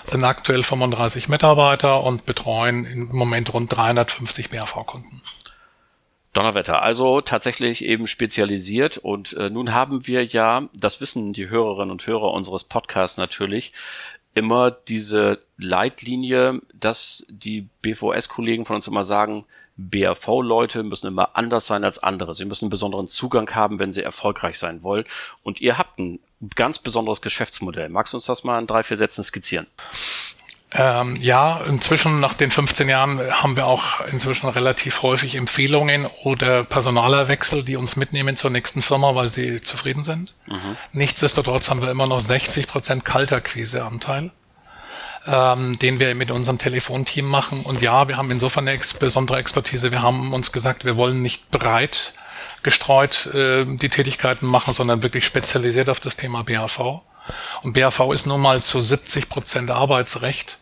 [0.04, 5.22] sind aktuell 35 Mitarbeiter und betreuen im Moment rund 350 BAV-Kunden.
[6.34, 11.90] Donnerwetter, also tatsächlich eben spezialisiert und äh, nun haben wir ja, das wissen die Hörerinnen
[11.90, 13.72] und Hörer unseres Podcasts natürlich,
[14.34, 21.84] immer diese Leitlinie, dass die BVS-Kollegen von uns immer sagen, BAV-Leute müssen immer anders sein
[21.84, 22.34] als andere.
[22.34, 25.04] Sie müssen einen besonderen Zugang haben, wenn sie erfolgreich sein wollen.
[25.42, 26.18] Und ihr habt ein
[26.54, 27.88] ganz besonderes Geschäftsmodell.
[27.88, 29.66] Magst du uns das mal in drei, vier Sätzen skizzieren?
[30.72, 36.64] Ähm, ja, inzwischen nach den 15 Jahren haben wir auch inzwischen relativ häufig Empfehlungen oder
[36.64, 40.34] Personalerwechsel, die uns mitnehmen zur nächsten Firma, weil sie zufrieden sind.
[40.46, 40.76] Mhm.
[40.92, 44.32] Nichtsdestotrotz haben wir immer noch 60 Prozent Kalterquise-Anteil
[45.26, 47.62] ähm, den wir mit unserem Telefonteam machen.
[47.62, 49.90] Und ja, wir haben insofern eine besondere Expertise.
[49.90, 52.14] Wir haben uns gesagt, wir wollen nicht breit
[52.62, 57.02] gestreut äh, die Tätigkeiten machen, sondern wirklich spezialisiert auf das Thema BAV.
[57.62, 60.58] Und BAV ist nun mal zu 70 Prozent Arbeitsrecht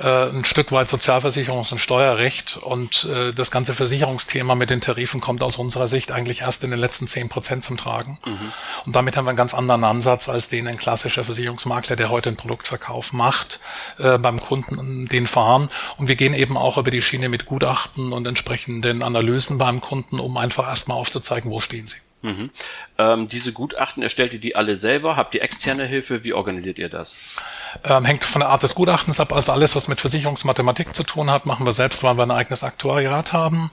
[0.00, 5.20] äh, ein Stück weit Sozialversicherungs- und Steuerrecht und äh, das ganze Versicherungsthema mit den Tarifen
[5.20, 8.18] kommt aus unserer Sicht eigentlich erst in den letzten zehn Prozent zum Tragen.
[8.24, 8.52] Mhm.
[8.86, 12.30] Und damit haben wir einen ganz anderen Ansatz, als den ein klassischer Versicherungsmakler, der heute
[12.30, 13.60] einen Produktverkauf macht,
[13.98, 15.68] äh, beim Kunden den fahren.
[15.98, 20.18] Und wir gehen eben auch über die Schiene mit Gutachten und entsprechenden Analysen beim Kunden,
[20.18, 21.98] um einfach erstmal aufzuzeigen, wo stehen sie.
[22.22, 22.50] Mhm.
[22.98, 25.16] Ähm, diese Gutachten erstellt ihr die alle selber?
[25.16, 26.22] Habt ihr externe Hilfe?
[26.22, 27.40] Wie organisiert ihr das?
[27.84, 29.32] Ähm, hängt von der Art des Gutachtens ab.
[29.32, 32.62] Also alles, was mit Versicherungsmathematik zu tun hat, machen wir selbst, weil wir ein eigenes
[32.62, 33.70] Aktuariat haben.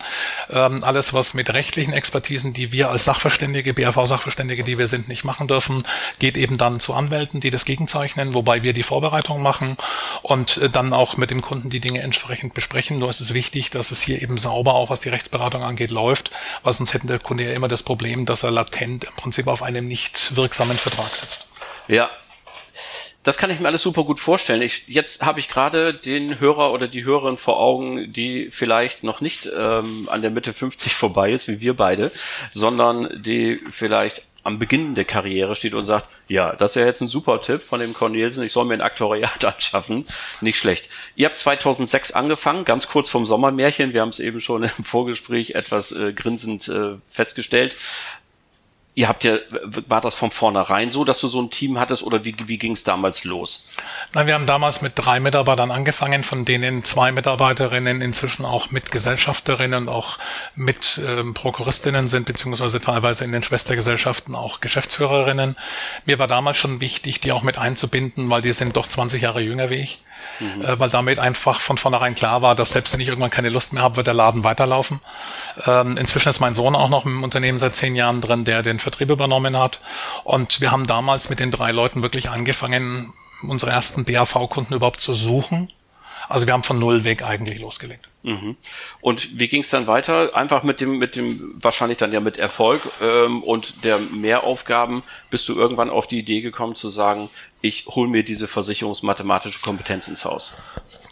[0.50, 5.26] Ähm, alles, was mit rechtlichen Expertisen, die wir als Sachverständige, BAV-Sachverständige, die wir sind, nicht
[5.26, 5.84] machen dürfen,
[6.20, 9.76] geht eben dann zu Anwälten, die das gegenzeichnen, wobei wir die Vorbereitung machen
[10.22, 13.00] und äh, dann auch mit dem Kunden die Dinge entsprechend besprechen.
[13.00, 16.32] Nur ist es wichtig, dass es hier eben sauber, auch was die Rechtsberatung angeht, läuft,
[16.64, 19.64] weil sonst hätten der Kunde ja immer das Problem, dass er latent im Prinzip auf
[19.64, 21.48] einem nicht wirksamen Vertrag sitzt.
[21.88, 22.10] Ja,
[23.28, 24.62] das kann ich mir alles super gut vorstellen.
[24.62, 29.20] Ich, jetzt habe ich gerade den Hörer oder die Hörerin vor Augen, die vielleicht noch
[29.20, 32.10] nicht ähm, an der Mitte 50 vorbei ist, wie wir beide,
[32.52, 37.02] sondern die vielleicht am Beginn der Karriere steht und sagt, ja, das ist ja jetzt
[37.02, 40.06] ein super Tipp von dem Cornelsen, ich soll mir ein Aktoriat anschaffen.
[40.40, 40.88] Nicht schlecht.
[41.18, 45.52] Ihr habt 2006 angefangen, ganz kurz vom Sommermärchen, wir haben es eben schon im Vorgespräch
[45.52, 47.76] etwas äh, grinsend äh, festgestellt.
[48.98, 49.38] Ihr habt ja,
[49.88, 52.72] war das von vornherein so, dass du so ein Team hattest oder wie, wie ging
[52.72, 53.68] es damals los?
[54.16, 58.90] Nein, wir haben damals mit drei Mitarbeitern angefangen, von denen zwei Mitarbeiterinnen inzwischen auch mit
[58.90, 60.18] Gesellschafterinnen und auch
[60.56, 65.56] mit ähm, Prokuristinnen sind, beziehungsweise teilweise in den Schwestergesellschaften auch Geschäftsführerinnen.
[66.08, 69.42] Mir war damals schon wichtig, die auch mit einzubinden, weil die sind doch 20 Jahre
[69.42, 70.00] jünger wie ich
[70.40, 70.62] mhm.
[70.62, 73.74] äh, weil damit einfach von vornherein klar war, dass selbst wenn ich irgendwann keine Lust
[73.74, 75.00] mehr habe, wird der Laden weiterlaufen.
[75.66, 78.80] Ähm, inzwischen ist mein Sohn auch noch im Unternehmen seit zehn Jahren drin, der den
[78.80, 79.80] Vertrieb übernommen hat.
[80.24, 83.14] Und wir haben damals mit den drei Leuten wirklich angefangen,
[83.44, 85.72] unsere ersten BAV-Kunden überhaupt zu suchen.
[86.30, 88.10] Also wir haben von null weg eigentlich losgelegt.
[88.24, 88.58] Mhm.
[89.00, 90.36] Und wie ging es dann weiter?
[90.36, 95.48] Einfach mit dem, mit dem, wahrscheinlich dann ja mit Erfolg ähm, und der Mehraufgaben bist
[95.48, 97.30] du irgendwann auf die Idee gekommen zu sagen,
[97.62, 100.54] ich hole mir diese versicherungsmathematische Kompetenz ins Haus.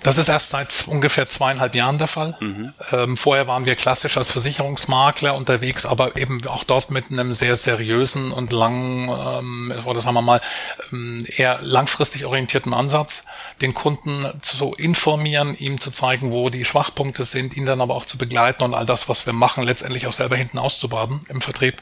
[0.04, 2.38] Das ist erst seit ungefähr zweieinhalb Jahren der Fall.
[2.40, 2.74] Mhm.
[2.92, 7.56] Ähm, vorher waren wir klassisch als Versicherungsmakler unterwegs, aber eben auch dort mit einem sehr
[7.56, 10.42] seriösen und langen, ähm, oder sagen wir mal,
[10.92, 13.26] ähm, eher langfristig orientierten Ansatz,
[13.62, 18.06] den Kunden zu informieren, ihm zu zeigen, wo die Schwachpunkte sind, ihn dann aber auch
[18.06, 21.82] zu begleiten und all das, was wir machen, letztendlich auch selber hinten auszubaden im Vertrieb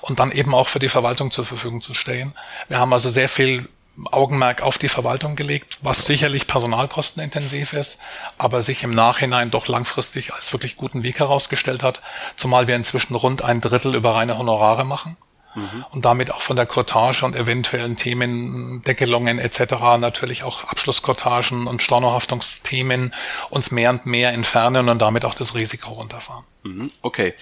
[0.00, 2.34] und dann eben auch für die Verwaltung zur Verfügung zu stellen.
[2.68, 3.68] Wir haben also sehr viel
[4.10, 7.98] Augenmerk auf die Verwaltung gelegt, was sicherlich personalkostenintensiv ist,
[8.36, 12.00] aber sich im Nachhinein doch langfristig als wirklich guten Weg herausgestellt hat,
[12.36, 15.16] zumal wir inzwischen rund ein Drittel über reine Honorare machen
[15.58, 15.84] mhm.
[15.90, 19.74] und damit auch von der Cottage und eventuellen Themen, Deckelungen etc.
[19.98, 23.14] natürlich auch Abschlusskortagen und Stornohaftungsthemen
[23.50, 26.44] uns mehr und mehr entfernen und damit auch das Risiko runterfahren.
[26.62, 26.90] Mhm.
[27.02, 27.34] Okay,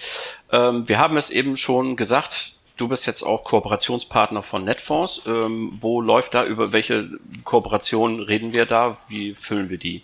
[0.51, 5.23] ähm, wir haben es eben schon gesagt, Du bist jetzt auch Kooperationspartner von Netfonds.
[5.25, 7.09] Ähm, wo läuft da, über welche
[7.43, 8.95] Kooperationen reden wir da?
[9.07, 10.03] Wie füllen wir die?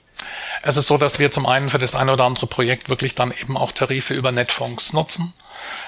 [0.63, 3.31] Es ist so, dass wir zum einen für das eine oder andere Projekt wirklich dann
[3.31, 5.33] eben auch Tarife über Netfonds nutzen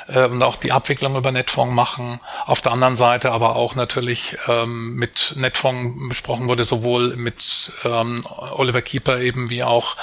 [0.08, 2.20] äh, und auch die Abwicklung über Netfonds machen.
[2.46, 8.26] Auf der anderen Seite aber auch natürlich ähm, mit Netfonds besprochen wurde, sowohl mit ähm,
[8.52, 9.96] Oliver Keeper eben wie auch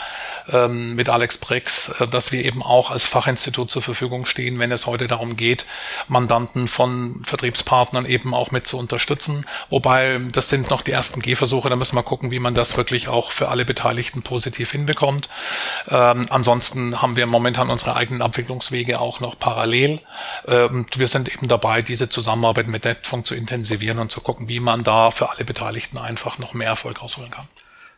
[0.51, 4.73] ähm, mit Alex Brix, äh, dass wir eben auch als Fachinstitut zur Verfügung stehen, wenn
[4.73, 5.65] es heute darum geht,
[6.09, 9.47] Mandanten von Vertriebspartnern eben auch mit zu unterstützen.
[9.71, 13.09] Wobei das sind noch die ersten Gehversuche, da müssen wir gucken, wie man das wirklich
[13.09, 15.29] auch für alle Beteiligten positiv hinbekommt.
[15.89, 20.01] Ähm, ansonsten haben wir momentan unsere eigenen Abwicklungswege auch noch parallel.
[20.47, 24.61] Ähm, wir sind eben dabei, diese Zusammenarbeit mit Netfunk zu intensivieren und zu gucken, wie
[24.61, 27.49] man da für alle Beteiligten einfach noch mehr Erfolg rausholen kann.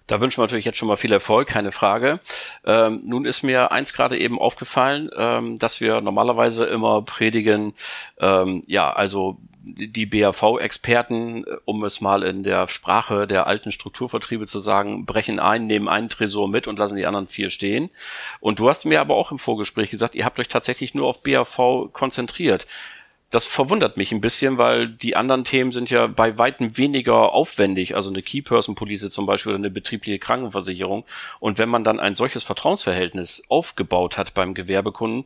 [0.06, 2.20] Da wünschen wir natürlich jetzt schon mal viel Erfolg, keine Frage.
[2.64, 7.72] Ähm, nun ist mir eins gerade eben aufgefallen, ähm, dass wir normalerweise immer predigen,
[8.18, 14.58] ähm, ja, also die BAV-Experten, um es mal in der Sprache der alten Strukturvertriebe zu
[14.58, 17.88] sagen, brechen ein, nehmen einen Tresor mit und lassen die anderen vier stehen.
[18.40, 21.22] Und du hast mir aber auch im Vorgespräch gesagt, ihr habt euch tatsächlich nur auf
[21.22, 22.66] BAV konzentriert
[23.30, 27.96] das verwundert mich ein bisschen, weil die anderen Themen sind ja bei weitem weniger aufwendig,
[27.96, 31.04] also eine Key-Person-Police zum Beispiel oder eine betriebliche Krankenversicherung.
[31.40, 35.24] Und wenn man dann ein solches Vertrauensverhältnis aufgebaut hat beim Gewerbekunden,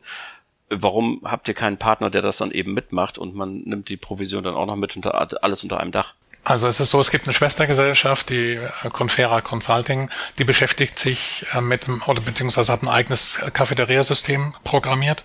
[0.69, 4.43] warum habt ihr keinen Partner, der das dann eben mitmacht und man nimmt die Provision
[4.43, 6.13] dann auch noch mit unter alles unter einem Dach?
[6.43, 11.45] Also es ist so, es gibt eine Schwestergesellschaft, die äh, Confera Consulting, die beschäftigt sich
[11.53, 15.23] äh, mit dem, oder beziehungsweise hat ein eigenes Cafeteria-System programmiert.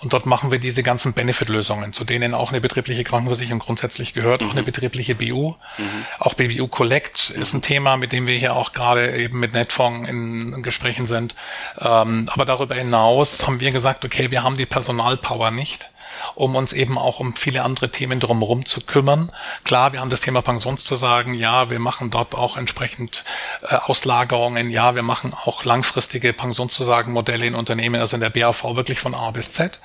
[0.00, 4.40] Und dort machen wir diese ganzen Benefit-Lösungen, zu denen auch eine betriebliche Krankenversicherung grundsätzlich gehört,
[4.40, 4.48] mhm.
[4.48, 4.66] auch eine mhm.
[4.66, 5.50] betriebliche BU.
[5.50, 5.84] Mhm.
[6.18, 7.42] Auch BBU Collect mhm.
[7.42, 11.34] ist ein Thema, mit dem wir hier auch gerade eben mit Netfonds in Gesprächen sind.
[11.78, 15.89] Ähm, aber darüber hinaus haben wir gesagt, okay, wir haben die Personalpower nicht
[16.34, 19.30] um uns eben auch um viele andere Themen drumherum zu kümmern.
[19.64, 23.24] Klar, wir haben das Thema Pensionszusagen, ja, wir machen dort auch entsprechend
[23.62, 29.00] äh, Auslagerungen, ja, wir machen auch langfristige Pensionszusagenmodelle in Unternehmen, also in der BAV wirklich
[29.00, 29.80] von A bis Z.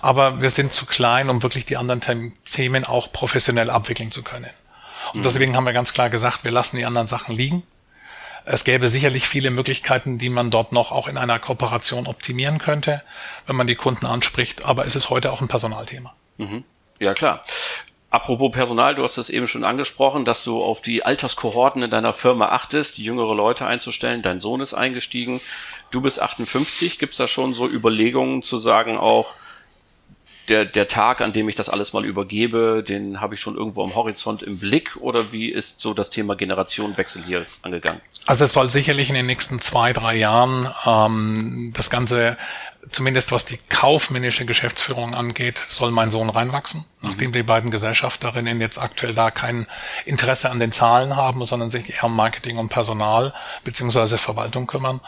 [0.00, 4.50] Aber wir sind zu klein, um wirklich die anderen Themen auch professionell abwickeln zu können.
[5.12, 5.22] Und mhm.
[5.22, 7.62] deswegen haben wir ganz klar gesagt, wir lassen die anderen Sachen liegen.
[8.50, 13.02] Es gäbe sicherlich viele Möglichkeiten, die man dort noch auch in einer Kooperation optimieren könnte,
[13.46, 14.64] wenn man die Kunden anspricht.
[14.64, 16.14] Aber es ist heute auch ein Personalthema.
[16.38, 16.64] Mhm.
[16.98, 17.42] Ja, klar.
[18.08, 22.14] Apropos Personal, du hast es eben schon angesprochen, dass du auf die Alterskohorten in deiner
[22.14, 24.22] Firma achtest, jüngere Leute einzustellen.
[24.22, 25.42] Dein Sohn ist eingestiegen.
[25.90, 26.98] Du bist 58.
[26.98, 29.34] Gibt es da schon so Überlegungen zu sagen auch,
[30.48, 33.84] der, der Tag, an dem ich das alles mal übergebe, den habe ich schon irgendwo
[33.84, 38.00] am Horizont im Blick oder wie ist so das Thema Generationenwechsel hier angegangen?
[38.26, 42.36] Also es soll sicherlich in den nächsten zwei, drei Jahren ähm, das Ganze
[42.90, 47.10] zumindest was die kaufmännische Geschäftsführung angeht, soll mein Sohn reinwachsen, mhm.
[47.10, 49.66] nachdem die beiden Gesellschafterinnen jetzt aktuell da kein
[50.04, 55.00] Interesse an den Zahlen haben, sondern sich eher um Marketing und Personal beziehungsweise Verwaltung kümmern.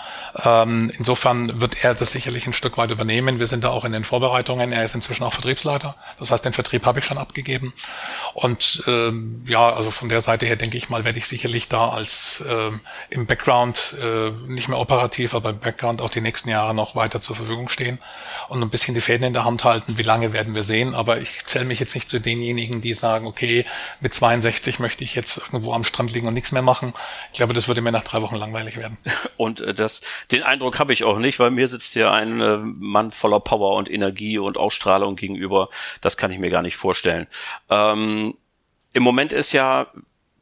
[0.44, 3.38] Ähm, insofern wird er das sicherlich ein Stück weit übernehmen.
[3.38, 4.72] Wir sind da auch in den Vorbereitungen.
[4.72, 5.94] Er ist inzwischen auch Vertriebsleiter.
[6.18, 7.72] Das heißt, den Vertrieb habe ich schon abgegeben.
[8.34, 11.88] Und ähm, ja, also von der Seite her denke ich mal, werde ich sicherlich da
[11.90, 16.74] als ähm, im Background, äh, nicht mehr operativ, aber im Background auch die nächsten Jahre
[16.74, 17.98] noch weiter zur Verfügung stehen
[18.48, 19.98] und ein bisschen die Fäden in der Hand halten.
[19.98, 20.94] Wie lange werden wir sehen?
[20.94, 23.64] Aber ich zähle mich jetzt nicht zu denjenigen, die sagen, okay,
[24.00, 26.92] mit 62 möchte ich jetzt irgendwo am Strand liegen und nichts mehr machen.
[27.28, 28.98] Ich glaube, das würde mir nach drei Wochen langweilig werden.
[29.36, 32.56] Und äh, das, den Eindruck habe ich auch nicht, weil mir sitzt hier ein äh,
[32.58, 35.68] Mann voller Power und Energie und Ausstrahlung gegenüber.
[36.00, 37.26] Das kann ich mir gar nicht vorstellen.
[37.70, 38.29] Ähm,
[38.92, 39.86] Im Moment ist ja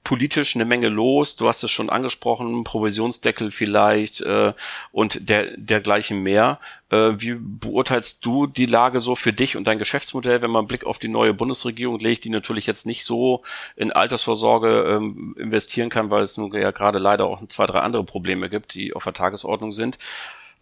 [0.09, 1.37] politisch eine Menge los.
[1.37, 4.55] Du hast es schon angesprochen, Provisionsdeckel vielleicht äh,
[4.91, 6.61] und der dergleichen mehr.
[6.89, 10.69] Äh, wie beurteilst du die Lage so für dich und dein Geschäftsmodell, wenn man einen
[10.69, 13.43] Blick auf die neue Bundesregierung legt, die natürlich jetzt nicht so
[13.77, 18.05] in Altersvorsorge ähm, investieren kann, weil es nun ja gerade leider auch zwei, drei andere
[18.05, 19.99] Probleme gibt, die auf der Tagesordnung sind.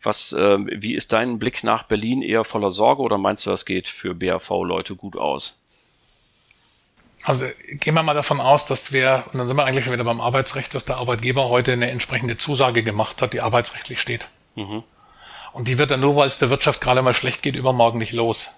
[0.03, 3.65] Was, äh, wie ist dein Blick nach Berlin eher voller Sorge oder meinst du, das
[3.65, 5.61] geht für BAV-Leute gut aus?
[7.23, 10.05] Also gehen wir mal davon aus, dass wir, und dann sind wir eigentlich schon wieder
[10.05, 14.29] beim Arbeitsrecht, dass der Arbeitgeber heute eine entsprechende Zusage gemacht hat, die arbeitsrechtlich steht.
[14.55, 14.85] Mhm.
[15.53, 18.13] Und die wird dann nur, weil es der Wirtschaft gerade mal schlecht geht, übermorgen nicht
[18.13, 18.49] los.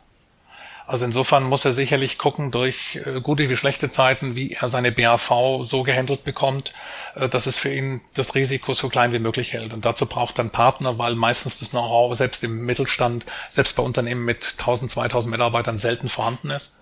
[0.89, 4.91] Also insofern muss er sicherlich gucken durch äh, gute wie schlechte Zeiten, wie er seine
[4.91, 6.73] BAV so gehandelt bekommt,
[7.15, 9.75] äh, dass es für ihn das Risiko so klein wie möglich hält.
[9.75, 13.83] Und dazu braucht er einen Partner, weil meistens das Know-how selbst im Mittelstand, selbst bei
[13.83, 16.78] Unternehmen mit 1000, 2000 Mitarbeitern selten vorhanden ist.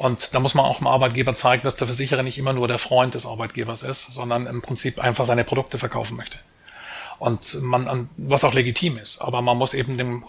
[0.00, 2.78] Und da muss man auch dem Arbeitgeber zeigen, dass der Versicherer nicht immer nur der
[2.78, 6.38] Freund des Arbeitgebers ist, sondern im Prinzip einfach seine Produkte verkaufen möchte
[7.20, 9.20] und man, was auch legitim ist.
[9.20, 10.24] Aber man muss eben dem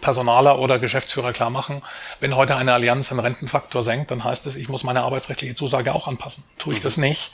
[0.00, 1.80] Personaler oder Geschäftsführer klar machen,
[2.18, 5.94] wenn heute eine Allianz einen Rentenfaktor senkt, dann heißt es, ich muss meine arbeitsrechtliche Zusage
[5.94, 6.42] auch anpassen.
[6.58, 7.30] Tue ich das nicht,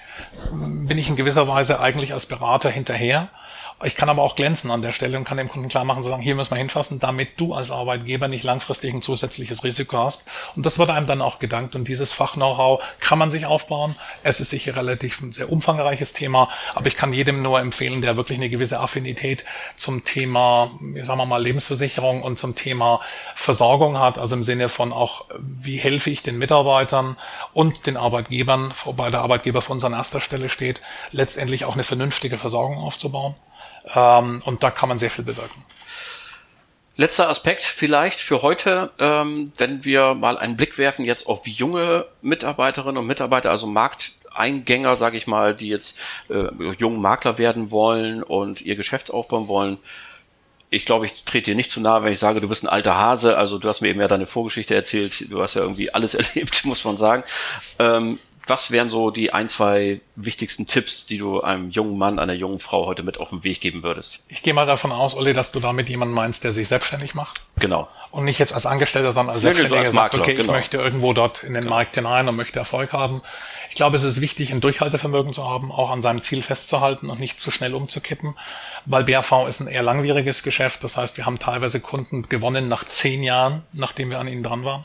[0.53, 3.31] bin ich in gewisser Weise eigentlich als Berater hinterher
[3.83, 6.11] ich kann aber auch glänzen an der Stelle und kann dem Kunden klar machen, zu
[6.11, 10.27] sagen, hier müssen wir hinfassen, damit du als Arbeitgeber nicht langfristig ein zusätzliches Risiko hast.
[10.55, 11.77] Und das wird einem dann auch gedankt.
[11.77, 13.97] Und dieses Fach-Know-how kann man sich aufbauen.
[14.23, 18.17] Es ist sicher relativ ein sehr umfangreiches Thema, aber ich kann jedem nur empfehlen, der
[18.17, 20.71] wirklich eine gewisse Affinität zum Thema,
[21.03, 23.01] sagen wir mal, Lebensversicherung und zum Thema
[23.35, 24.19] Versorgung hat.
[24.19, 27.17] Also im Sinne von auch, wie helfe ich den Mitarbeitern
[27.55, 31.85] und den Arbeitgebern, wobei der Arbeitgeber für uns an erster Stelle steht, letztendlich auch eine
[31.85, 33.35] vernünftige Versorgung aufzubauen.
[33.95, 35.65] Ähm, und da kann man sehr viel bewirken.
[37.01, 42.05] Letzter Aspekt vielleicht für heute, ähm, wenn wir mal einen Blick werfen jetzt auf junge
[42.21, 48.23] Mitarbeiterinnen und Mitarbeiter, also Markteingänger, sage ich mal, die jetzt äh, jungen Makler werden wollen
[48.23, 49.79] und ihr Geschäft aufbauen wollen.
[50.69, 52.97] Ich glaube, ich trete dir nicht zu nahe, wenn ich sage, du bist ein alter
[52.97, 53.39] Hase.
[53.39, 55.33] Also du hast mir eben ja deine Vorgeschichte erzählt.
[55.33, 57.25] Du hast ja irgendwie alles erlebt, muss man sagen.
[57.79, 58.19] Ähm,
[58.51, 62.59] was wären so die ein, zwei wichtigsten Tipps, die du einem jungen Mann, einer jungen
[62.59, 64.27] Frau heute mit auf den Weg geben würdest?
[64.29, 67.41] Ich gehe mal davon aus, Olli, dass du damit jemanden meinst, der sich selbstständig macht.
[67.59, 67.89] Genau.
[68.11, 70.53] Und nicht jetzt als Angestellter, sondern als Selbstständiger so als Makler, sagt, okay, genau.
[70.53, 71.77] ich möchte irgendwo dort in den genau.
[71.77, 73.23] Markt hinein und möchte Erfolg haben.
[73.71, 77.21] Ich glaube, es ist wichtig, ein Durchhaltevermögen zu haben, auch an seinem Ziel festzuhalten und
[77.21, 78.37] nicht zu schnell umzukippen,
[78.85, 80.83] weil BRV ist ein eher langwieriges Geschäft.
[80.83, 84.65] Das heißt, wir haben teilweise Kunden gewonnen nach zehn Jahren, nachdem wir an ihnen dran
[84.65, 84.85] waren.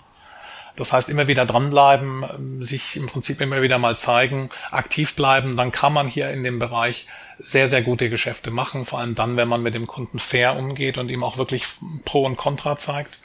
[0.75, 5.71] Das heißt, immer wieder dranbleiben, sich im Prinzip immer wieder mal zeigen, aktiv bleiben, dann
[5.71, 7.07] kann man hier in dem Bereich
[7.39, 10.97] sehr, sehr gute Geschäfte machen, vor allem dann, wenn man mit dem Kunden fair umgeht
[10.97, 11.65] und ihm auch wirklich
[12.03, 13.19] Pro und Contra zeigt.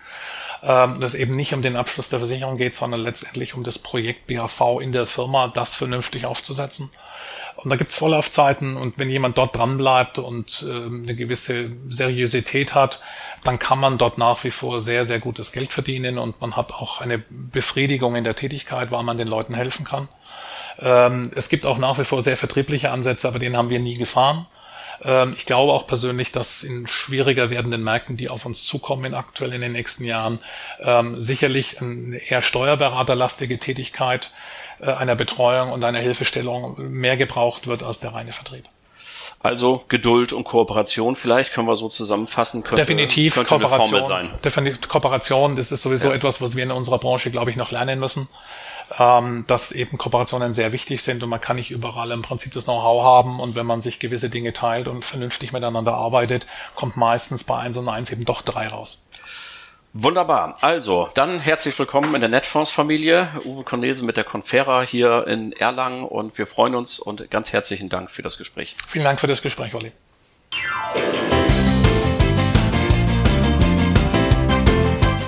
[0.63, 4.27] Ähm, dass eben nicht um den Abschluss der Versicherung geht, sondern letztendlich um das Projekt
[4.27, 6.91] BAV in der Firma, das vernünftig aufzusetzen.
[7.63, 12.75] Und da gibt's Vorlaufzeiten und wenn jemand dort dran bleibt und äh, eine gewisse Seriosität
[12.75, 13.03] hat,
[13.45, 16.73] dann kann man dort nach wie vor sehr, sehr gutes Geld verdienen und man hat
[16.73, 20.09] auch eine Befriedigung in der Tätigkeit, weil man den Leuten helfen kann.
[20.79, 23.99] Ähm, es gibt auch nach wie vor sehr vertriebliche Ansätze, aber den haben wir nie
[23.99, 24.47] gefahren.
[25.03, 29.15] Ähm, ich glaube auch persönlich, dass in schwieriger werdenden Märkten, die auf uns zukommen in
[29.15, 30.39] aktuell in den nächsten Jahren,
[30.81, 34.33] ähm, sicherlich eine eher steuerberaterlastige Tätigkeit
[34.83, 38.65] einer Betreuung und einer Hilfestellung mehr gebraucht wird als der reine Vertrieb.
[39.43, 42.63] Also Geduld und Kooperation, vielleicht können wir so zusammenfassen.
[42.63, 44.05] Könnte, Definitiv könnte Kooperation.
[44.05, 44.31] sein.
[44.45, 46.15] Definitiv Kooperation, das ist sowieso ja.
[46.15, 48.29] etwas, was wir in unserer Branche, glaube ich, noch lernen müssen.
[48.99, 52.65] Ähm, dass eben Kooperationen sehr wichtig sind und man kann nicht überall im Prinzip das
[52.65, 57.45] Know-how haben und wenn man sich gewisse Dinge teilt und vernünftig miteinander arbeitet, kommt meistens
[57.45, 59.05] bei eins und eins eben doch drei raus.
[59.93, 60.55] Wunderbar.
[60.61, 63.29] Also, dann herzlich willkommen in der Netfonds-Familie.
[63.45, 67.89] Uwe Cornelsen mit der Confera hier in Erlangen und wir freuen uns und ganz herzlichen
[67.89, 68.77] Dank für das Gespräch.
[68.87, 69.91] Vielen Dank für das Gespräch, Olli.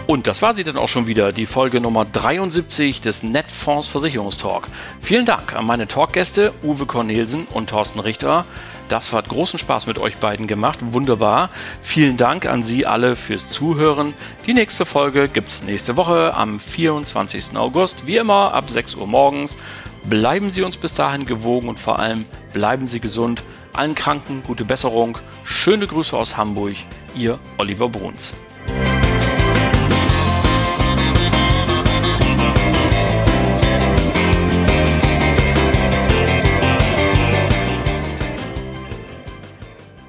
[0.07, 4.68] Und das war sie dann auch schon wieder, die Folge Nummer 73 des Netfonds Versicherungstalk.
[5.01, 8.44] Vielen Dank an meine Talkgäste Uwe Cornelsen und Thorsten Richter.
[8.92, 10.81] Das hat großen Spaß mit euch beiden gemacht.
[10.83, 11.48] Wunderbar.
[11.81, 14.12] Vielen Dank an Sie alle fürs Zuhören.
[14.46, 17.57] Die nächste Folge gibt's nächste Woche am 24.
[17.57, 18.07] August.
[18.07, 19.57] Wie immer ab 6 Uhr morgens.
[20.05, 23.42] Bleiben Sie uns bis dahin gewogen und vor allem bleiben Sie gesund.
[23.72, 25.16] Allen Kranken gute Besserung.
[25.42, 26.76] Schöne Grüße aus Hamburg.
[27.14, 28.37] Ihr Oliver Bruns.